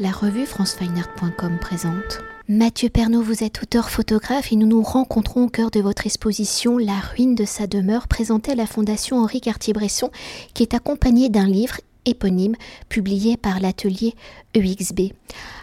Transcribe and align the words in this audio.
La 0.00 0.12
revue 0.12 0.46
francefineart.com 0.46 1.58
présente. 1.60 2.20
Mathieu 2.46 2.88
Pernaud, 2.88 3.20
vous 3.20 3.42
êtes 3.42 3.64
auteur-photographe 3.64 4.52
et 4.52 4.56
nous 4.56 4.68
nous 4.68 4.80
rencontrons 4.80 5.46
au 5.46 5.48
cœur 5.48 5.72
de 5.72 5.80
votre 5.80 6.06
exposition 6.06 6.78
La 6.78 7.00
ruine 7.00 7.34
de 7.34 7.44
sa 7.44 7.66
demeure 7.66 8.06
présentée 8.06 8.52
à 8.52 8.54
la 8.54 8.66
Fondation 8.66 9.16
Henri 9.16 9.40
Cartier-Bresson 9.40 10.12
qui 10.54 10.62
est 10.62 10.74
accompagnée 10.74 11.30
d'un 11.30 11.46
livre 11.46 11.80
éponyme 12.04 12.54
publié 12.88 13.36
par 13.36 13.58
l'atelier 13.58 14.14
EXB. 14.60 15.12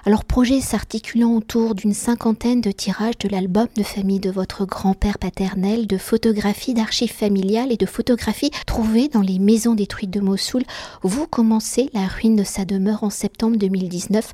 Alors 0.05 0.23
projet 0.23 0.61
s'articulant 0.61 1.33
autour 1.33 1.73
d'une 1.73 1.93
cinquantaine 1.93 2.61
de 2.61 2.71
tirages 2.71 3.17
de 3.17 3.28
l'album 3.28 3.67
de 3.75 3.81
famille 3.81 4.19
de 4.19 4.29
votre 4.29 4.65
grand-père 4.65 5.17
paternel, 5.17 5.87
de 5.87 5.97
photographies 5.97 6.75
d'archives 6.75 7.11
familiales 7.11 7.71
et 7.71 7.78
de 7.78 7.87
photographies 7.87 8.51
trouvées 8.67 9.07
dans 9.07 9.21
les 9.21 9.39
maisons 9.39 9.73
détruites 9.73 10.11
de 10.11 10.19
Mossoul, 10.19 10.63
vous 11.01 11.25
commencez 11.25 11.89
la 11.93 12.05
ruine 12.05 12.35
de 12.35 12.43
sa 12.43 12.65
demeure 12.65 13.03
en 13.03 13.10
septembre 13.10 13.57
2019, 13.57 14.33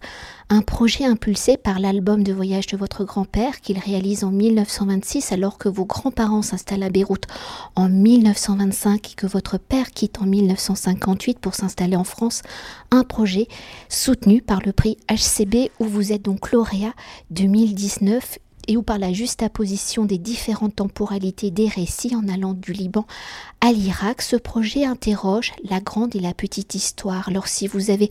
un 0.49 0.61
projet 0.61 1.05
impulsé 1.05 1.55
par 1.55 1.79
l'album 1.79 2.23
de 2.23 2.33
voyage 2.33 2.67
de 2.67 2.75
votre 2.75 3.05
grand-père 3.05 3.61
qu'il 3.61 3.79
réalise 3.79 4.25
en 4.25 4.31
1926 4.31 5.31
alors 5.31 5.57
que 5.57 5.69
vos 5.69 5.85
grands-parents 5.85 6.41
s'installent 6.41 6.83
à 6.83 6.89
Beyrouth 6.89 7.27
en 7.75 7.87
1925 7.87 9.11
et 9.11 9.15
que 9.15 9.27
votre 9.27 9.57
père 9.57 9.91
quitte 9.91 10.21
en 10.21 10.25
1958 10.25 11.39
pour 11.39 11.55
s'installer 11.55 11.95
en 11.95 12.03
France, 12.03 12.41
un 12.91 13.05
projet 13.05 13.47
soutenu 13.87 14.41
par 14.41 14.50
le 14.59 14.73
prix 14.73 14.97
HCB 15.09 15.71
où 15.79 15.85
vous 15.85 16.11
êtes 16.11 16.23
donc 16.23 16.51
lauréat 16.51 16.93
2019 17.29 18.37
et 18.67 18.77
où 18.77 18.83
par 18.83 18.99
la 18.99 19.13
juste 19.13 19.41
apposition 19.43 20.05
des 20.05 20.17
différentes 20.17 20.75
temporalités 20.75 21.51
des 21.51 21.67
récits 21.67 22.15
en 22.15 22.27
allant 22.27 22.53
du 22.53 22.73
Liban 22.73 23.05
à 23.61 23.71
l'Irak, 23.71 24.21
ce 24.21 24.35
projet 24.35 24.85
interroge 24.85 25.53
la 25.63 25.79
grande 25.79 26.15
et 26.15 26.19
la 26.19 26.33
petite 26.33 26.75
histoire. 26.75 27.29
Alors 27.29 27.47
si 27.47 27.67
vous 27.67 27.89
avez 27.89 28.09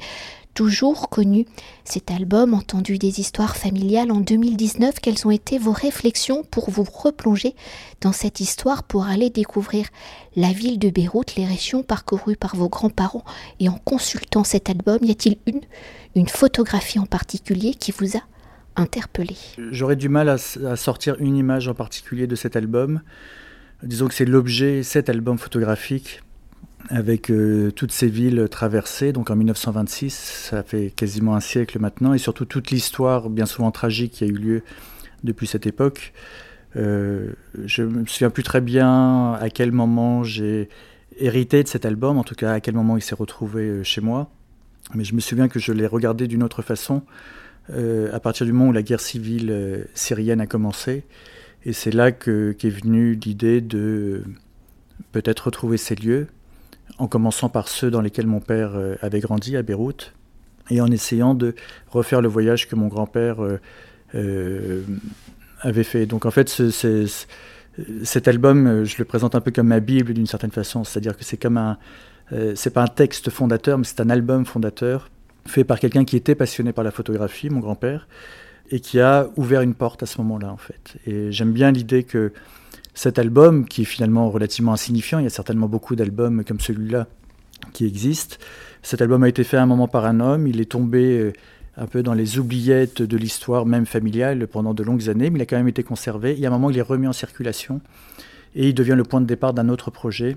toujours 0.60 1.08
connu. 1.08 1.46
Cet 1.84 2.10
album, 2.10 2.52
entendu 2.52 2.98
des 2.98 3.18
histoires 3.18 3.56
familiales 3.56 4.12
en 4.12 4.20
2019, 4.20 4.96
quelles 5.00 5.26
ont 5.26 5.30
été 5.30 5.56
vos 5.56 5.72
réflexions 5.72 6.44
pour 6.44 6.68
vous 6.68 6.82
replonger 6.82 7.54
dans 8.02 8.12
cette 8.12 8.40
histoire 8.40 8.82
pour 8.82 9.06
aller 9.06 9.30
découvrir 9.30 9.86
la 10.36 10.52
ville 10.52 10.78
de 10.78 10.90
Beyrouth, 10.90 11.34
les 11.36 11.46
régions 11.46 11.82
parcourues 11.82 12.36
par 12.36 12.56
vos 12.56 12.68
grands-parents? 12.68 13.24
Et 13.58 13.70
en 13.70 13.78
consultant 13.78 14.44
cet 14.44 14.68
album, 14.68 14.98
y 15.00 15.12
a-t-il 15.12 15.38
une, 15.46 15.62
une 16.14 16.28
photographie 16.28 16.98
en 16.98 17.06
particulier 17.06 17.72
qui 17.72 17.90
vous 17.98 18.18
a 18.18 18.20
interpellé? 18.76 19.36
J'aurais 19.70 19.96
du 19.96 20.10
mal 20.10 20.28
à, 20.28 20.36
sortir 20.76 21.16
une 21.20 21.38
image 21.38 21.68
en 21.68 21.74
particulier 21.74 22.26
de 22.26 22.36
cet 22.36 22.54
album. 22.54 23.00
Disons 23.82 24.08
que 24.08 24.14
c'est 24.14 24.26
l'objet, 24.26 24.82
cet 24.82 25.08
album 25.08 25.38
photographique, 25.38 26.20
avec 26.88 27.30
euh, 27.30 27.70
toutes 27.70 27.92
ces 27.92 28.08
villes 28.08 28.48
traversées, 28.50 29.12
donc 29.12 29.30
en 29.30 29.36
1926, 29.36 30.12
ça 30.50 30.62
fait 30.62 30.90
quasiment 30.90 31.36
un 31.36 31.40
siècle 31.40 31.78
maintenant, 31.78 32.14
et 32.14 32.18
surtout 32.18 32.44
toute 32.44 32.70
l'histoire, 32.70 33.30
bien 33.30 33.46
souvent 33.46 33.70
tragique, 33.70 34.12
qui 34.12 34.24
a 34.24 34.26
eu 34.26 34.32
lieu 34.32 34.62
depuis 35.22 35.46
cette 35.46 35.66
époque. 35.66 36.12
Euh, 36.76 37.32
je 37.64 37.82
me 37.82 38.06
souviens 38.06 38.30
plus 38.30 38.42
très 38.42 38.60
bien 38.60 39.32
à 39.34 39.50
quel 39.50 39.72
moment 39.72 40.22
j'ai 40.22 40.68
hérité 41.18 41.62
de 41.62 41.68
cet 41.68 41.84
album, 41.84 42.18
en 42.18 42.24
tout 42.24 42.34
cas 42.34 42.52
à 42.52 42.60
quel 42.60 42.74
moment 42.74 42.96
il 42.96 43.02
s'est 43.02 43.14
retrouvé 43.14 43.62
euh, 43.64 43.82
chez 43.82 44.00
moi, 44.00 44.30
mais 44.94 45.04
je 45.04 45.14
me 45.14 45.20
souviens 45.20 45.48
que 45.48 45.58
je 45.58 45.72
l'ai 45.72 45.86
regardé 45.86 46.28
d'une 46.28 46.42
autre 46.42 46.62
façon 46.62 47.02
euh, 47.70 48.14
à 48.14 48.20
partir 48.20 48.46
du 48.46 48.52
moment 48.52 48.70
où 48.70 48.72
la 48.72 48.82
guerre 48.82 49.00
civile 49.00 49.86
syrienne 49.94 50.40
a 50.40 50.46
commencé. 50.46 51.04
Et 51.64 51.72
c'est 51.72 51.92
là 51.92 52.10
qu'est 52.10 52.54
venue 52.64 53.14
l'idée 53.14 53.60
de 53.60 54.22
peut-être 55.12 55.46
retrouver 55.46 55.76
ces 55.76 55.94
lieux, 55.94 56.28
en 56.98 57.06
commençant 57.06 57.48
par 57.48 57.68
ceux 57.68 57.90
dans 57.90 58.00
lesquels 58.00 58.26
mon 58.26 58.40
père 58.40 58.72
avait 59.02 59.20
grandi, 59.20 59.56
à 59.56 59.62
Beyrouth, 59.62 60.12
et 60.70 60.80
en 60.80 60.90
essayant 60.90 61.34
de 61.34 61.54
refaire 61.88 62.20
le 62.20 62.28
voyage 62.28 62.68
que 62.68 62.76
mon 62.76 62.88
grand-père 62.88 63.38
avait 64.12 65.84
fait. 65.84 66.06
Donc 66.06 66.26
en 66.26 66.30
fait, 66.30 66.48
cet 68.04 68.28
album, 68.28 68.84
je 68.84 68.96
le 68.98 69.04
présente 69.04 69.34
un 69.34 69.40
peu 69.40 69.50
comme 69.50 69.68
ma 69.68 69.80
Bible 69.80 70.12
d'une 70.14 70.26
certaine 70.26 70.50
façon, 70.50 70.84
c'est-à-dire 70.84 71.16
que 71.16 71.24
c'est 71.24 71.36
comme 71.36 71.56
un... 71.56 71.78
c'est 72.54 72.72
pas 72.72 72.82
un 72.82 72.88
texte 72.88 73.30
fondateur, 73.30 73.78
mais 73.78 73.84
c'est 73.84 74.00
un 74.00 74.10
album 74.10 74.44
fondateur 74.44 75.10
fait 75.46 75.64
par 75.64 75.80
quelqu'un 75.80 76.04
qui 76.04 76.16
était 76.16 76.34
passionné 76.34 76.72
par 76.72 76.84
la 76.84 76.90
photographie, 76.90 77.48
mon 77.50 77.60
grand-père, 77.60 78.06
et 78.70 78.78
qui 78.78 79.00
a 79.00 79.28
ouvert 79.36 79.62
une 79.62 79.74
porte 79.74 80.02
à 80.02 80.06
ce 80.06 80.18
moment-là, 80.18 80.52
en 80.52 80.56
fait. 80.56 80.96
Et 81.06 81.32
j'aime 81.32 81.52
bien 81.52 81.72
l'idée 81.72 82.04
que 82.04 82.32
cet 83.00 83.18
album, 83.18 83.64
qui 83.64 83.80
est 83.80 83.86
finalement 83.86 84.28
relativement 84.28 84.74
insignifiant, 84.74 85.20
il 85.20 85.22
y 85.22 85.26
a 85.26 85.30
certainement 85.30 85.68
beaucoup 85.68 85.96
d'albums 85.96 86.44
comme 86.44 86.60
celui-là 86.60 87.06
qui 87.72 87.86
existent, 87.86 88.36
cet 88.82 89.00
album 89.00 89.22
a 89.22 89.28
été 89.30 89.42
fait 89.42 89.56
à 89.56 89.62
un 89.62 89.66
moment 89.66 89.88
par 89.88 90.04
un 90.04 90.20
homme, 90.20 90.46
il 90.46 90.60
est 90.60 90.70
tombé 90.70 91.18
euh, 91.18 91.32
un 91.78 91.86
peu 91.86 92.02
dans 92.02 92.12
les 92.12 92.38
oubliettes 92.38 93.00
de 93.00 93.16
l'histoire, 93.16 93.64
même 93.64 93.86
familiale, 93.86 94.46
pendant 94.46 94.74
de 94.74 94.82
longues 94.82 95.08
années, 95.08 95.30
mais 95.30 95.38
il 95.38 95.42
a 95.42 95.46
quand 95.46 95.56
même 95.56 95.68
été 95.68 95.82
conservé. 95.82 96.34
Il 96.34 96.40
y 96.40 96.44
a 96.44 96.50
un 96.50 96.52
moment, 96.52 96.68
il 96.68 96.76
est 96.76 96.82
remis 96.82 97.06
en 97.06 97.14
circulation, 97.14 97.80
et 98.54 98.68
il 98.68 98.74
devient 98.74 98.96
le 98.98 99.04
point 99.04 99.22
de 99.22 99.26
départ 99.26 99.54
d'un 99.54 99.70
autre 99.70 99.90
projet, 99.90 100.36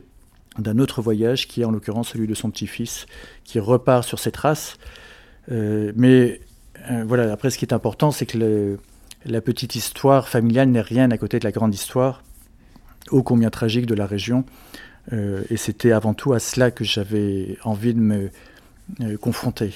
d'un 0.58 0.80
autre 0.80 1.02
voyage, 1.02 1.50
qui 1.50 1.64
est 1.64 1.66
en 1.66 1.72
l'occurrence 1.72 2.12
celui 2.14 2.28
de 2.28 2.34
son 2.34 2.50
petit-fils, 2.50 3.08
qui 3.44 3.60
repart 3.60 4.06
sur 4.06 4.20
ses 4.20 4.32
traces. 4.32 4.78
Euh, 5.52 5.92
mais 5.98 6.40
euh, 6.90 7.04
voilà, 7.06 7.30
après, 7.34 7.50
ce 7.50 7.58
qui 7.58 7.66
est 7.66 7.74
important, 7.74 8.12
c'est 8.12 8.26
que 8.26 8.78
la 9.26 9.42
petite 9.42 9.76
histoire 9.76 10.30
familiale 10.30 10.70
n'est 10.70 10.80
rien 10.80 11.12
à 11.12 11.18
côté 11.18 11.40
de 11.40 11.44
la 11.44 11.52
grande 11.52 11.76
histoire, 11.76 12.24
ô 13.12 13.24
combien 13.24 13.50
tragique 13.50 13.86
de 13.86 13.96
la 13.96 14.06
région. 14.06 14.46
Euh, 15.12 15.44
et 15.50 15.58
c'était 15.58 15.92
avant 15.92 16.14
tout 16.14 16.34
à 16.34 16.40
cela 16.40 16.72
que 16.72 16.84
j'avais 16.84 17.58
envie 17.64 17.94
de 17.94 18.00
me 18.00 18.30
confronter. 19.18 19.74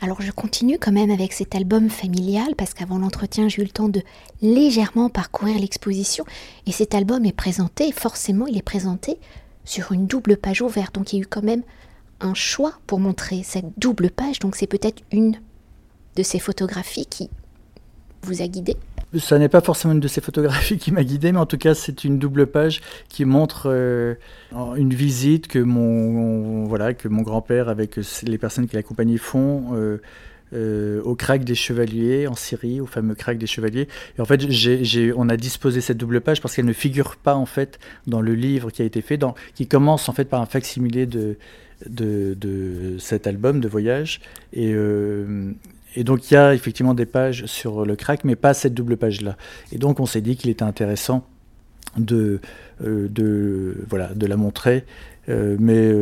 Alors 0.00 0.20
je 0.20 0.30
continue 0.30 0.78
quand 0.78 0.92
même 0.92 1.10
avec 1.10 1.32
cet 1.32 1.54
album 1.54 1.88
familial 1.88 2.54
parce 2.56 2.74
qu'avant 2.74 2.98
l'entretien 2.98 3.48
j'ai 3.48 3.62
eu 3.62 3.64
le 3.64 3.70
temps 3.70 3.88
de 3.88 4.02
légèrement 4.42 5.08
parcourir 5.08 5.58
l'exposition 5.58 6.24
et 6.66 6.72
cet 6.72 6.94
album 6.94 7.24
est 7.24 7.32
présenté, 7.32 7.92
forcément 7.92 8.46
il 8.46 8.58
est 8.58 8.62
présenté 8.62 9.18
sur 9.64 9.92
une 9.92 10.06
double 10.06 10.36
page 10.36 10.60
ouverte. 10.60 10.94
Donc 10.94 11.12
il 11.12 11.16
y 11.16 11.18
a 11.20 11.22
eu 11.22 11.26
quand 11.26 11.42
même 11.42 11.62
un 12.20 12.34
choix 12.34 12.74
pour 12.86 13.00
montrer 13.00 13.42
cette 13.42 13.78
double 13.78 14.10
page. 14.10 14.38
Donc 14.38 14.56
c'est 14.56 14.66
peut-être 14.66 15.02
une 15.12 15.38
de 16.14 16.22
ces 16.22 16.38
photographies 16.38 17.06
qui 17.06 17.30
vous 18.22 18.42
a 18.42 18.46
guidé. 18.46 18.76
Ça 19.18 19.38
n'est 19.38 19.48
pas 19.48 19.60
forcément 19.60 19.94
une 19.94 20.00
de 20.00 20.08
ces 20.08 20.20
photographies 20.20 20.78
qui 20.78 20.92
m'a 20.92 21.04
guidé, 21.04 21.32
mais 21.32 21.38
en 21.38 21.46
tout 21.46 21.58
cas 21.58 21.74
c'est 21.74 22.04
une 22.04 22.18
double 22.18 22.46
page 22.46 22.80
qui 23.08 23.24
montre 23.24 23.64
euh, 23.66 24.14
une 24.76 24.92
visite 24.92 25.46
que 25.46 25.58
mon 25.58 26.64
voilà 26.64 26.90
mon 27.08 27.22
grand-père 27.22 27.68
avec 27.68 27.98
les 28.22 28.38
personnes 28.38 28.66
qui 28.66 28.76
l'accompagnaient 28.76 29.18
font. 29.18 29.74
Euh, 29.74 30.00
euh, 30.52 31.02
au 31.02 31.16
crack 31.16 31.42
des 31.42 31.56
chevaliers 31.56 32.28
en 32.28 32.36
Syrie, 32.36 32.80
au 32.80 32.86
fameux 32.86 33.16
crack 33.16 33.36
des 33.36 33.48
chevaliers. 33.48 33.88
Et 34.16 34.20
en 34.20 34.24
fait, 34.24 34.46
on 35.16 35.28
a 35.28 35.36
disposé 35.36 35.80
cette 35.80 35.96
double 35.96 36.20
page 36.20 36.40
parce 36.40 36.54
qu'elle 36.54 36.66
ne 36.66 36.72
figure 36.72 37.16
pas 37.16 37.34
en 37.34 37.46
fait 37.46 37.80
dans 38.06 38.20
le 38.20 38.34
livre 38.36 38.70
qui 38.70 38.82
a 38.82 38.84
été 38.84 39.02
fait, 39.02 39.20
qui 39.56 39.66
commence 39.66 40.08
en 40.08 40.12
fait 40.12 40.26
par 40.26 40.40
un 40.40 40.46
facsimilé 40.46 41.04
de, 41.06 41.36
de, 41.84 42.96
cet 42.98 43.26
album 43.26 43.60
de 43.60 43.68
voyage. 43.68 44.20
Et, 44.52 44.72
euh, 44.72 45.50
et 45.96 46.04
donc 46.04 46.30
il 46.30 46.34
y 46.34 46.36
a 46.36 46.54
effectivement 46.54 46.94
des 46.94 47.06
pages 47.06 47.46
sur 47.46 47.84
le 47.84 47.96
crack, 47.96 48.24
mais 48.24 48.36
pas 48.36 48.54
cette 48.54 48.74
double 48.74 48.96
page-là. 48.96 49.36
Et 49.72 49.78
donc 49.78 49.98
on 49.98 50.06
s'est 50.06 50.20
dit 50.20 50.36
qu'il 50.36 50.50
était 50.50 50.62
intéressant 50.62 51.26
de, 51.96 52.40
euh, 52.84 53.08
de, 53.08 53.84
voilà, 53.88 54.14
de 54.14 54.26
la 54.26 54.36
montrer. 54.36 54.84
mais 55.28 55.92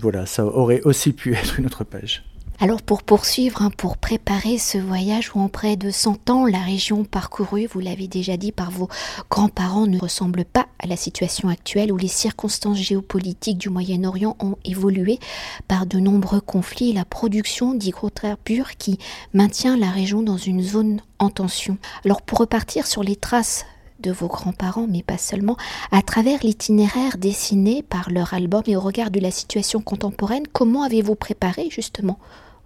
voilà, 0.00 0.26
ça 0.26 0.44
aurait 0.44 0.80
aussi 0.82 1.12
pu 1.12 1.34
être 1.40 1.58
une 1.60 1.66
autre 1.66 1.84
page. 1.84 2.24
Alors 2.60 2.82
pour 2.82 3.02
poursuivre, 3.02 3.62
hein, 3.62 3.70
pour 3.76 3.96
préparer 3.96 4.56
ce 4.56 4.78
voyage 4.78 5.34
où 5.34 5.40
en 5.40 5.48
près 5.48 5.76
de 5.76 5.90
100 5.90 6.30
ans, 6.30 6.46
la 6.46 6.60
région 6.60 7.04
parcourue, 7.04 7.66
vous 7.66 7.80
l'avez 7.80 8.06
déjà 8.06 8.36
dit 8.36 8.52
par 8.52 8.70
vos 8.70 8.88
grands-parents, 9.30 9.86
ne 9.86 9.98
ressemble 9.98 10.44
pas 10.44 10.66
à 10.78 10.86
la 10.86 10.96
situation 10.96 11.48
actuelle 11.48 11.90
où 11.90 11.96
les 11.96 12.08
circonstances 12.08 12.78
géopolitiques 12.78 13.58
du 13.58 13.68
Moyen-Orient 13.68 14.36
ont 14.38 14.56
évolué 14.64 15.18
par 15.66 15.86
de 15.86 15.98
nombreux 15.98 16.40
conflits 16.40 16.92
la 16.92 17.04
production 17.04 17.74
d'hydrocarbures 17.74 18.76
qui 18.76 18.98
maintient 19.32 19.76
la 19.76 19.90
région 19.90 20.22
dans 20.22 20.36
une 20.36 20.62
zone 20.62 21.00
en 21.18 21.30
tension. 21.30 21.78
Alors 22.04 22.22
pour 22.22 22.38
repartir 22.38 22.86
sur 22.86 23.02
les 23.02 23.16
traces 23.16 23.66
de 24.02 24.10
vos 24.10 24.26
grands-parents, 24.26 24.86
mais 24.88 25.02
pas 25.02 25.18
seulement, 25.18 25.56
à 25.90 26.02
travers 26.02 26.40
l'itinéraire 26.42 27.16
dessiné 27.16 27.82
par 27.82 28.10
leur 28.10 28.34
album 28.34 28.62
et 28.66 28.76
au 28.76 28.80
regard 28.80 29.10
de 29.10 29.20
la 29.20 29.30
situation 29.30 29.80
contemporaine, 29.80 30.46
comment 30.52 30.82
avez-vous 30.82 31.14
préparé 31.14 31.68
justement 31.70 32.18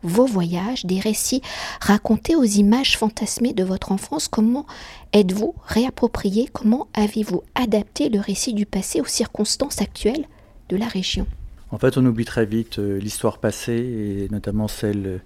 vos 0.03 0.27
voyages, 0.27 0.85
des 0.85 1.01
récits 1.01 1.43
racontés 1.81 2.37
aux 2.37 2.45
images 2.45 2.97
fantasmées 2.97 3.53
de 3.53 3.65
votre 3.65 3.93
enfance? 3.93 4.29
Comment 4.29 4.67
êtes-vous 5.13 5.55
réapproprié? 5.67 6.49
Comment 6.53 6.89
avez-vous 6.95 7.43
adapté 7.55 8.09
le 8.09 8.21
récit 8.21 8.55
du 8.55 8.67
passé 8.67 9.01
aux 9.01 9.07
circonstances 9.07 9.81
actuelles 9.81 10.27
de 10.69 10.77
la 10.77 10.87
région? 10.87 11.27
En 11.71 11.79
fait, 11.79 11.99
on 11.99 12.07
oublie 12.07 12.25
très 12.25 12.47
vite 12.47 12.79
euh, 12.79 12.99
l'histoire 12.99 13.39
passée, 13.39 14.27
et 14.27 14.29
notamment 14.33 14.69
celle 14.69 15.21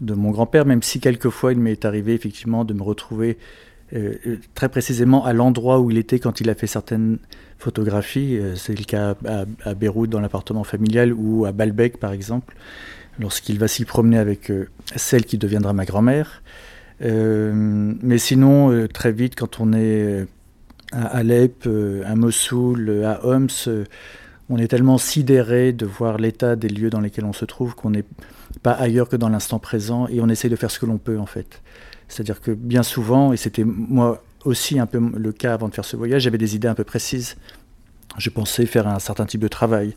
de 0.00 0.14
mon 0.14 0.30
grand-père, 0.30 0.64
même 0.64 0.82
si 0.82 1.00
quelquefois 1.00 1.52
il 1.52 1.58
m'est 1.58 1.84
arrivé 1.84 2.14
effectivement 2.14 2.64
de 2.64 2.74
me 2.74 2.82
retrouver 2.82 3.30
euh, 3.30 3.36
euh, 3.36 3.71
très 4.54 4.68
précisément 4.68 5.24
à 5.24 5.32
l'endroit 5.32 5.80
où 5.80 5.90
il 5.90 5.98
était 5.98 6.18
quand 6.18 6.40
il 6.40 6.48
a 6.48 6.54
fait 6.54 6.66
certaines 6.66 7.18
photographies. 7.58 8.38
c'est 8.56 8.76
le 8.76 8.84
cas 8.84 9.14
à, 9.26 9.44
à 9.64 9.74
Beyrouth 9.74 10.10
dans 10.10 10.20
l'appartement 10.20 10.64
familial 10.64 11.12
ou 11.12 11.44
à 11.44 11.52
Baalbek 11.52 11.98
par 11.98 12.12
exemple. 12.12 12.54
lorsqu'il 13.18 13.58
va 13.58 13.68
s'y 13.68 13.84
promener 13.84 14.18
avec 14.18 14.50
celle 14.96 15.24
qui 15.24 15.38
deviendra 15.38 15.72
ma 15.72 15.84
grand-mère. 15.84 16.42
mais 17.00 18.18
sinon, 18.18 18.86
très 18.88 19.12
vite, 19.12 19.34
quand 19.36 19.60
on 19.60 19.72
est 19.72 20.26
à 20.92 21.06
Alep, 21.18 21.68
à 22.06 22.14
Mossoul, 22.14 23.04
à 23.04 23.26
Homs, 23.26 23.48
on 24.48 24.58
est 24.58 24.68
tellement 24.68 24.98
sidéré 24.98 25.72
de 25.72 25.86
voir 25.86 26.18
l'état 26.18 26.56
des 26.56 26.68
lieux 26.68 26.90
dans 26.90 27.00
lesquels 27.00 27.24
on 27.24 27.32
se 27.32 27.44
trouve 27.44 27.74
qu'on 27.74 27.90
n'est 27.90 28.04
pas 28.62 28.72
ailleurs 28.72 29.08
que 29.08 29.16
dans 29.16 29.28
l'instant 29.28 29.58
présent 29.58 30.06
et 30.08 30.20
on 30.20 30.28
essaie 30.28 30.48
de 30.48 30.56
faire 30.56 30.70
ce 30.70 30.78
que 30.78 30.86
l'on 30.86 30.98
peut 30.98 31.18
en 31.18 31.26
fait. 31.26 31.62
C'est-à-dire 32.12 32.40
que 32.40 32.50
bien 32.50 32.82
souvent, 32.82 33.32
et 33.32 33.38
c'était 33.38 33.64
moi 33.64 34.22
aussi 34.44 34.78
un 34.78 34.86
peu 34.86 35.00
le 35.16 35.32
cas 35.32 35.54
avant 35.54 35.68
de 35.68 35.74
faire 35.74 35.84
ce 35.84 35.96
voyage, 35.96 36.22
j'avais 36.22 36.38
des 36.38 36.54
idées 36.54 36.68
un 36.68 36.74
peu 36.74 36.84
précises. 36.84 37.36
Je 38.18 38.28
pensais 38.28 38.66
faire 38.66 38.86
un 38.86 38.98
certain 38.98 39.24
type 39.24 39.40
de 39.40 39.48
travail. 39.48 39.96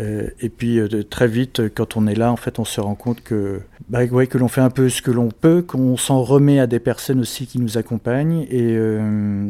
Euh, 0.00 0.28
et 0.40 0.48
puis 0.48 0.80
euh, 0.80 1.04
très 1.04 1.28
vite, 1.28 1.62
quand 1.72 1.96
on 1.96 2.08
est 2.08 2.16
là, 2.16 2.32
en 2.32 2.36
fait, 2.36 2.58
on 2.58 2.64
se 2.64 2.80
rend 2.80 2.96
compte 2.96 3.22
que, 3.22 3.60
bah, 3.88 4.04
ouais, 4.04 4.26
que 4.26 4.38
l'on 4.38 4.48
fait 4.48 4.62
un 4.62 4.70
peu 4.70 4.88
ce 4.88 5.00
que 5.00 5.12
l'on 5.12 5.28
peut, 5.28 5.62
qu'on 5.62 5.96
s'en 5.96 6.22
remet 6.22 6.58
à 6.58 6.66
des 6.66 6.80
personnes 6.80 7.20
aussi 7.20 7.46
qui 7.46 7.60
nous 7.60 7.78
accompagnent. 7.78 8.44
Et, 8.50 8.74
euh, 8.76 9.48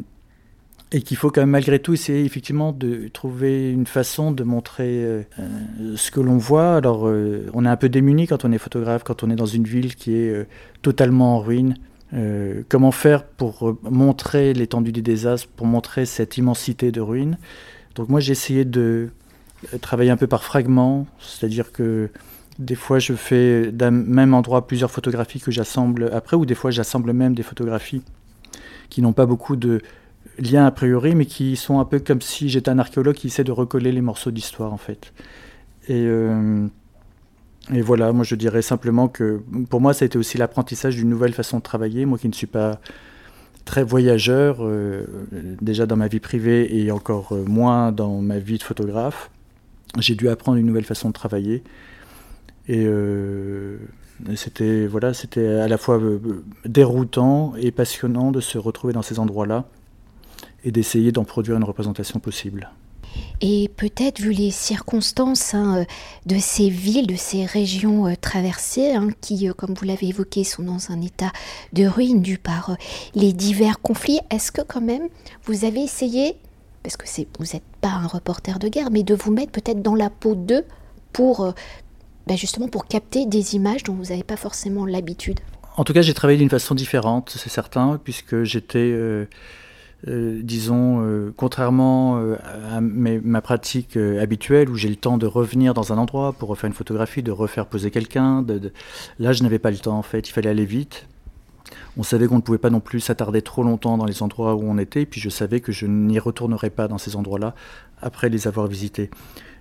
et 0.94 1.02
qu'il 1.02 1.16
faut 1.16 1.30
quand 1.30 1.42
même 1.42 1.50
malgré 1.50 1.80
tout 1.80 1.92
essayer 1.92 2.24
effectivement 2.24 2.70
de 2.70 3.08
trouver 3.08 3.72
une 3.72 3.86
façon 3.86 4.30
de 4.30 4.44
montrer 4.44 5.04
euh, 5.04 5.22
ce 5.96 6.12
que 6.12 6.20
l'on 6.20 6.38
voit. 6.38 6.76
Alors 6.76 7.08
euh, 7.08 7.50
on 7.52 7.64
est 7.64 7.68
un 7.68 7.76
peu 7.76 7.88
démuni 7.88 8.28
quand 8.28 8.44
on 8.44 8.52
est 8.52 8.58
photographe, 8.58 9.02
quand 9.02 9.24
on 9.24 9.30
est 9.30 9.34
dans 9.34 9.44
une 9.44 9.64
ville 9.64 9.96
qui 9.96 10.14
est 10.14 10.30
euh, 10.30 10.46
totalement 10.82 11.36
en 11.36 11.40
ruine. 11.40 11.76
Comment 12.68 12.92
faire 12.92 13.24
pour 13.24 13.76
montrer 13.82 14.52
l'étendue 14.52 14.92
des 14.92 15.02
désastres, 15.02 15.48
pour 15.48 15.66
montrer 15.66 16.06
cette 16.06 16.36
immensité 16.36 16.92
de 16.92 17.00
ruines? 17.00 17.38
Donc 17.94 18.08
moi 18.08 18.20
j'ai 18.20 18.32
essayé 18.32 18.64
de 18.64 19.10
travailler 19.80 20.10
un 20.10 20.16
peu 20.16 20.26
par 20.26 20.44
fragments, 20.44 21.06
c'est-à-dire 21.18 21.72
que 21.72 22.10
des 22.58 22.74
fois 22.74 22.98
je 22.98 23.14
fais 23.14 23.72
d'un 23.72 23.90
même 23.90 24.34
endroit 24.34 24.66
plusieurs 24.66 24.90
photographies 24.90 25.40
que 25.40 25.50
j'assemble 25.50 26.10
après, 26.12 26.36
ou 26.36 26.46
des 26.46 26.54
fois 26.54 26.70
j'assemble 26.70 27.12
même 27.12 27.34
des 27.34 27.42
photographies 27.42 28.02
qui 28.90 29.02
n'ont 29.02 29.12
pas 29.12 29.26
beaucoup 29.26 29.56
de 29.56 29.80
liens 30.38 30.66
a 30.66 30.70
priori, 30.70 31.14
mais 31.14 31.26
qui 31.26 31.56
sont 31.56 31.80
un 31.80 31.84
peu 31.84 31.98
comme 31.98 32.20
si 32.20 32.48
j'étais 32.48 32.70
un 32.70 32.78
archéologue 32.78 33.14
qui 33.14 33.28
essaie 33.28 33.44
de 33.44 33.52
recoller 33.52 33.92
les 33.92 34.00
morceaux 34.00 34.30
d'histoire 34.30 34.72
en 34.72 34.76
fait. 34.76 35.12
Et, 35.88 36.04
euh, 36.06 36.66
et 37.72 37.80
voilà, 37.80 38.12
moi 38.12 38.24
je 38.24 38.34
dirais 38.34 38.62
simplement 38.62 39.08
que 39.08 39.42
pour 39.70 39.80
moi 39.80 39.94
ça 39.94 40.04
a 40.04 40.06
été 40.06 40.18
aussi 40.18 40.36
l'apprentissage 40.36 40.96
d'une 40.96 41.08
nouvelle 41.08 41.32
façon 41.32 41.58
de 41.58 41.62
travailler, 41.62 42.04
moi 42.04 42.18
qui 42.18 42.28
ne 42.28 42.34
suis 42.34 42.46
pas 42.46 42.78
très 43.64 43.82
voyageur, 43.82 44.58
euh, 44.60 45.04
déjà 45.62 45.86
dans 45.86 45.96
ma 45.96 46.08
vie 46.08 46.20
privée 46.20 46.76
et 46.76 46.90
encore 46.90 47.32
euh, 47.32 47.44
moins 47.46 47.92
dans 47.92 48.20
ma 48.20 48.38
vie 48.38 48.58
de 48.58 48.62
photographe. 48.62 49.30
J'ai 49.98 50.14
dû 50.14 50.28
apprendre 50.28 50.58
une 50.58 50.66
nouvelle 50.66 50.84
façon 50.84 51.08
de 51.08 51.14
travailler. 51.14 51.62
Et 52.66 52.88
c'était 54.36 54.86
voilà, 54.86 55.12
c'était 55.12 55.46
à 55.46 55.68
la 55.68 55.76
fois 55.76 56.00
déroutant 56.64 57.54
et 57.56 57.70
passionnant 57.70 58.32
de 58.32 58.40
se 58.40 58.56
retrouver 58.56 58.94
dans 58.94 59.02
ces 59.02 59.18
endroits-là 59.18 59.66
et 60.64 60.72
d'essayer 60.72 61.12
d'en 61.12 61.24
produire 61.24 61.56
une 61.56 61.64
représentation 61.64 62.20
possible. 62.20 62.70
Et 63.40 63.68
peut-être, 63.76 64.20
vu 64.20 64.32
les 64.32 64.50
circonstances 64.50 65.54
hein, 65.54 65.78
euh, 65.78 65.84
de 66.26 66.38
ces 66.38 66.68
villes, 66.68 67.06
de 67.06 67.16
ces 67.16 67.44
régions 67.44 68.06
euh, 68.06 68.14
traversées, 68.20 68.92
hein, 68.92 69.08
qui, 69.20 69.48
euh, 69.48 69.52
comme 69.52 69.74
vous 69.74 69.84
l'avez 69.84 70.08
évoqué, 70.08 70.44
sont 70.44 70.62
dans 70.62 70.90
un 70.90 71.02
état 71.02 71.32
de 71.72 71.86
ruine 71.86 72.22
dû 72.22 72.38
par 72.38 72.76
les 73.14 73.32
divers 73.32 73.80
conflits, 73.80 74.20
est-ce 74.30 74.52
que 74.52 74.62
quand 74.62 74.80
même 74.80 75.08
vous 75.44 75.64
avez 75.64 75.82
essayé, 75.82 76.36
parce 76.82 76.96
que 76.96 77.06
vous 77.38 77.46
n'êtes 77.52 77.64
pas 77.80 77.90
un 77.90 78.06
reporter 78.06 78.58
de 78.58 78.68
guerre, 78.68 78.90
mais 78.90 79.02
de 79.02 79.14
vous 79.14 79.32
mettre 79.32 79.52
peut-être 79.52 79.82
dans 79.82 79.94
la 79.94 80.10
peau 80.10 80.34
d'eux 80.34 80.64
pour 81.12 81.52
ben 82.26 82.36
justement 82.36 82.68
pour 82.68 82.86
capter 82.86 83.26
des 83.26 83.54
images 83.54 83.82
dont 83.82 83.94
vous 83.94 84.04
n'avez 84.04 84.22
pas 84.22 84.36
forcément 84.36 84.86
l'habitude? 84.86 85.40
En 85.76 85.84
tout 85.84 85.92
cas, 85.92 86.02
j'ai 86.02 86.14
travaillé 86.14 86.38
d'une 86.38 86.48
façon 86.48 86.74
différente, 86.74 87.34
c'est 87.36 87.50
certain, 87.50 88.00
puisque 88.02 88.44
j'étais... 88.44 88.94
Euh, 90.06 90.40
disons, 90.42 91.00
euh, 91.02 91.32
contrairement 91.34 92.18
euh, 92.18 92.36
à 92.70 92.80
ma 92.82 93.40
pratique 93.40 93.96
habituelle 93.96 94.68
où 94.68 94.76
j'ai 94.76 94.90
le 94.90 94.96
temps 94.96 95.16
de 95.16 95.26
revenir 95.26 95.72
dans 95.72 95.92
un 95.92 95.98
endroit 95.98 96.34
pour 96.34 96.50
refaire 96.50 96.68
une 96.68 96.74
photographie, 96.74 97.22
de 97.22 97.30
refaire 97.30 97.66
poser 97.66 97.90
quelqu'un, 97.90 98.44
là 99.18 99.32
je 99.32 99.42
n'avais 99.42 99.58
pas 99.58 99.70
le 99.70 99.78
temps 99.78 99.96
en 99.96 100.02
fait, 100.02 100.28
il 100.28 100.32
fallait 100.32 100.50
aller 100.50 100.66
vite. 100.66 101.06
On 101.96 102.02
savait 102.02 102.26
qu'on 102.26 102.36
ne 102.36 102.42
pouvait 102.42 102.58
pas 102.58 102.70
non 102.70 102.80
plus 102.80 103.00
s'attarder 103.00 103.40
trop 103.40 103.62
longtemps 103.62 103.96
dans 103.96 104.04
les 104.04 104.22
endroits 104.22 104.54
où 104.54 104.62
on 104.64 104.76
était, 104.76 105.06
puis 105.06 105.20
je 105.20 105.30
savais 105.30 105.60
que 105.60 105.72
je 105.72 105.86
n'y 105.86 106.18
retournerais 106.18 106.70
pas 106.70 106.88
dans 106.88 106.98
ces 106.98 107.16
endroits-là 107.16 107.54
après 108.02 108.28
les 108.28 108.46
avoir 108.46 108.66
visités. 108.66 109.10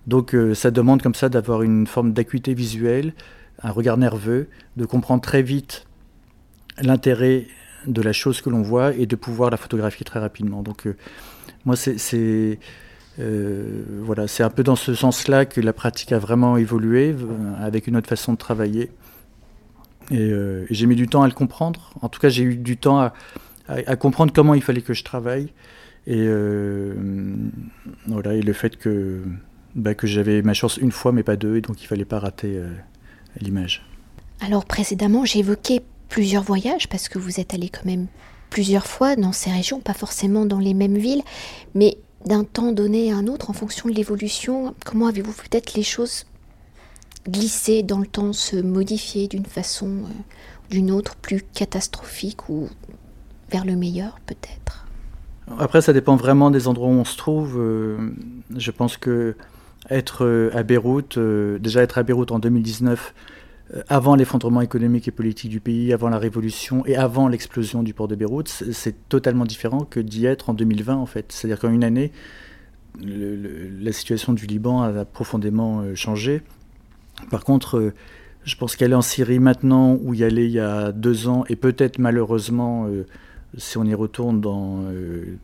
Donc 0.07 0.35
ça 0.53 0.71
demande 0.71 1.01
comme 1.01 1.15
ça 1.15 1.29
d'avoir 1.29 1.61
une 1.61 1.87
forme 1.87 2.11
d'acuité 2.11 2.53
visuelle, 2.53 3.13
un 3.61 3.71
regard 3.71 3.97
nerveux, 3.97 4.49
de 4.75 4.85
comprendre 4.85 5.21
très 5.21 5.41
vite 5.41 5.85
l'intérêt 6.81 7.45
de 7.87 8.01
la 8.01 8.13
chose 8.13 8.41
que 8.41 8.49
l'on 8.49 8.61
voit 8.61 8.93
et 8.93 9.05
de 9.05 9.15
pouvoir 9.15 9.49
la 9.49 9.57
photographier 9.57 10.05
très 10.05 10.19
rapidement. 10.19 10.61
Donc 10.61 10.87
euh, 10.87 10.95
moi 11.65 11.75
c'est 11.75 12.59
euh, 13.19 13.83
voilà, 14.01 14.27
c'est 14.27 14.43
un 14.43 14.49
peu 14.49 14.63
dans 14.63 14.75
ce 14.75 14.95
sens-là 14.95 15.45
que 15.45 15.61
la 15.61 15.73
pratique 15.73 16.11
a 16.11 16.19
vraiment 16.19 16.57
évolué 16.57 17.15
euh, 17.17 17.53
avec 17.63 17.87
une 17.87 17.95
autre 17.95 18.09
façon 18.09 18.33
de 18.33 18.37
travailler. 18.37 18.91
Et, 20.11 20.31
j'ai 20.69 20.85
mis 20.85 20.95
du 20.95 21.07
temps 21.07 21.23
à 21.23 21.27
le 21.27 21.33
comprendre. 21.33 21.93
En 22.01 22.09
tout 22.09 22.19
cas, 22.19 22.27
j'ai 22.27 22.43
eu 22.43 22.55
du 22.57 22.75
temps 22.75 23.09
à, 23.67 23.95
comprendre 23.95 24.33
comment 24.33 24.53
il 24.53 24.61
fallait 24.61 24.81
que 24.81 24.93
je 24.93 25.03
travaille. 25.03 25.53
Et 26.07 26.27
voilà, 28.07 28.33
et 28.33 28.41
le 28.41 28.51
fait 28.51 28.75
que, 28.75 29.21
bah, 29.75 29.93
que 29.93 30.05
j'avais 30.05 30.41
ma 30.41 30.53
chance 30.53 30.75
une 30.75 30.91
fois, 30.91 31.13
mais 31.13 31.23
pas 31.23 31.37
deux, 31.37 31.55
et 31.55 31.61
donc 31.61 31.81
il 31.81 31.87
fallait 31.87 32.03
pas 32.03 32.19
rater 32.19 32.61
l'image. 33.39 33.85
Alors 34.41 34.65
précédemment, 34.65 35.23
j'ai 35.23 35.39
évoqué 35.39 35.81
plusieurs 36.09 36.43
voyages, 36.43 36.87
parce 36.89 37.09
que 37.09 37.19
vous 37.19 37.39
êtes 37.39 37.53
allé 37.53 37.69
quand 37.69 37.85
même 37.85 38.07
plusieurs 38.49 38.85
fois 38.85 39.15
dans 39.15 39.31
ces 39.31 39.51
régions, 39.51 39.79
pas 39.79 39.93
forcément 39.93 40.45
dans 40.45 40.59
les 40.59 40.73
mêmes 40.73 40.97
villes, 40.97 41.23
mais 41.73 41.97
d'un 42.25 42.43
temps 42.43 42.71
donné 42.71 43.11
à 43.11 43.17
un 43.17 43.27
autre, 43.27 43.49
en 43.49 43.53
fonction 43.53 43.89
de 43.89 43.95
l'évolution, 43.95 44.75
comment 44.85 45.07
avez-vous 45.07 45.33
peut-être 45.33 45.73
les 45.73 45.83
choses 45.83 46.25
glissé 47.27 47.83
dans 47.83 47.99
le 47.99 48.05
temps, 48.05 48.33
se 48.33 48.55
modifier 48.55 49.27
d'une 49.27 49.45
façon 49.45 49.87
ou 49.87 50.05
euh, 50.05 50.69
d'une 50.69 50.91
autre, 50.91 51.15
plus 51.15 51.41
catastrophique 51.53 52.49
ou 52.49 52.69
vers 53.49 53.65
le 53.65 53.75
meilleur 53.75 54.19
peut-être? 54.25 54.85
Après, 55.59 55.81
ça 55.81 55.93
dépend 55.93 56.15
vraiment 56.15 56.51
des 56.51 56.67
endroits 56.67 56.87
où 56.87 56.91
on 56.91 57.05
se 57.05 57.17
trouve. 57.17 57.59
Euh, 57.59 57.97
je 58.55 58.71
pense 58.71 58.97
que 58.97 59.35
être 59.89 60.25
euh, 60.25 60.49
à 60.53 60.63
Beyrouth, 60.63 61.19
déjà 61.19 61.81
être 61.81 61.97
à 61.97 62.03
Beyrouth 62.03 62.31
en 62.31 62.39
2019, 62.39 62.99
euh, 62.99 63.42
avant 63.87 64.15
l'effondrement 64.15 64.61
économique 64.61 65.07
et 65.07 65.11
politique 65.11 65.49
du 65.49 65.59
pays, 65.59 65.93
avant 65.93 66.09
la 66.09 66.19
révolution 66.19 66.85
et 66.85 66.95
avant 66.95 67.27
l'explosion 67.27 67.81
du 67.81 67.93
port 67.93 68.07
de 68.07 68.15
Beyrouth, 68.15 68.63
c'est 68.71 69.09
totalement 69.09 69.45
différent 69.45 69.85
que 69.85 69.99
d'y 69.99 70.25
être 70.25 70.49
en 70.49 70.53
2020 70.53 70.95
en 70.95 71.05
fait. 71.05 71.31
C'est-à-dire 71.31 71.59
qu'en 71.59 71.71
une 71.71 71.83
année, 71.83 72.11
la 73.01 73.91
situation 73.91 74.33
du 74.33 74.45
Liban 74.45 74.83
a 74.83 75.05
profondément 75.05 75.81
euh, 75.81 75.95
changé. 75.95 76.43
Par 77.31 77.43
contre, 77.43 77.77
euh, 77.77 77.93
je 78.43 78.55
pense 78.55 78.75
qu'aller 78.75 78.93
en 78.93 79.01
Syrie 79.01 79.39
maintenant, 79.39 79.97
où 80.01 80.13
y 80.13 80.23
aller 80.23 80.45
il 80.45 80.51
y 80.51 80.59
a 80.59 80.91
deux 80.91 81.27
ans, 81.27 81.43
et 81.49 81.55
peut-être 81.55 81.97
malheureusement, 81.97 82.87
si 83.57 83.77
on 83.77 83.85
y 83.85 83.93
retourne 83.93 84.41
dans 84.41 84.83